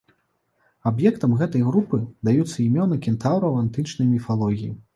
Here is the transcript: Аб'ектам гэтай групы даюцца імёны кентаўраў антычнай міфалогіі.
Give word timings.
Аб'ектам 0.91 1.35
гэтай 1.41 1.65
групы 1.67 1.99
даюцца 2.29 2.57
імёны 2.67 2.99
кентаўраў 3.07 3.61
антычнай 3.63 4.13
міфалогіі. 4.19 4.75